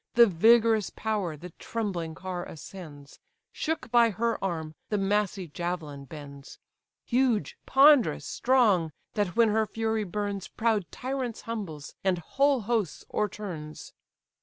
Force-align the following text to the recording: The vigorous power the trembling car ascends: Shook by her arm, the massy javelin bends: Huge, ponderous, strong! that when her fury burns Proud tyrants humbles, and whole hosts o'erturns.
The 0.15 0.25
vigorous 0.25 0.89
power 0.89 1.37
the 1.37 1.51
trembling 1.59 2.15
car 2.15 2.43
ascends: 2.45 3.19
Shook 3.51 3.91
by 3.91 4.09
her 4.09 4.43
arm, 4.43 4.73
the 4.89 4.97
massy 4.97 5.47
javelin 5.47 6.05
bends: 6.05 6.57
Huge, 7.05 7.55
ponderous, 7.67 8.25
strong! 8.25 8.91
that 9.13 9.35
when 9.35 9.49
her 9.49 9.67
fury 9.67 10.03
burns 10.03 10.47
Proud 10.47 10.91
tyrants 10.91 11.41
humbles, 11.41 11.93
and 12.03 12.17
whole 12.17 12.61
hosts 12.61 13.05
o'erturns. 13.13 13.91